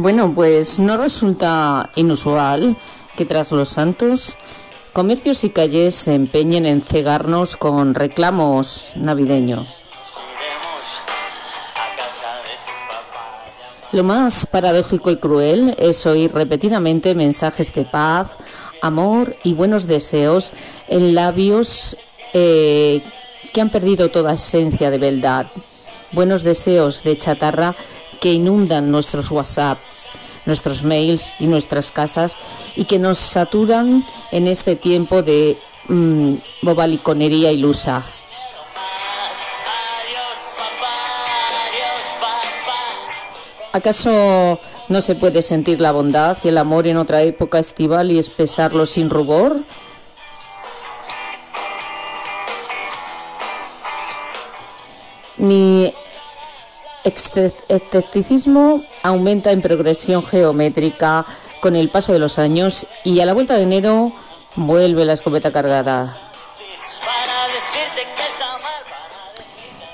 [0.00, 2.76] Bueno, pues no resulta inusual
[3.16, 4.36] que tras los santos
[4.92, 9.82] comercios y calles se empeñen en cegarnos con reclamos navideños.
[13.90, 18.38] Lo más paradójico y cruel es oír repetidamente mensajes de paz,
[18.80, 20.52] amor y buenos deseos
[20.86, 21.96] en labios
[22.34, 23.02] eh,
[23.52, 25.46] que han perdido toda esencia de beldad.
[26.12, 27.74] Buenos deseos de chatarra
[28.20, 30.10] que inundan nuestros WhatsApps,
[30.46, 32.36] nuestros mails y nuestras casas
[32.76, 35.58] y que nos saturan en este tiempo de
[35.88, 38.04] mmm, bobaliconería ilusa.
[43.72, 44.58] ¿Acaso
[44.88, 48.86] no se puede sentir la bondad y el amor en otra época estival y expresarlo
[48.86, 49.58] sin rubor?
[55.36, 55.94] Mi
[57.68, 61.26] escepticismo aumenta en progresión geométrica
[61.60, 64.12] con el paso de los años y a la vuelta de enero
[64.56, 66.18] vuelve la escopeta cargada.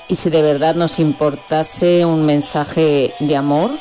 [0.07, 3.71] Y si de verdad nos importase un mensaje de amor,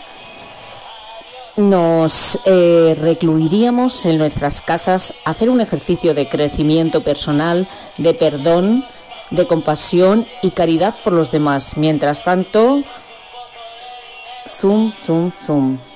[1.57, 8.87] nos eh, recluiríamos en nuestras casas a hacer un ejercicio de crecimiento personal, de perdón,
[9.31, 11.77] de compasión y caridad por los demás.
[11.77, 12.83] Mientras tanto,
[14.65, 15.94] zoom zoom zoom。